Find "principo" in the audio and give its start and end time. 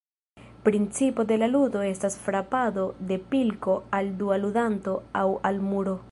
0.63-1.25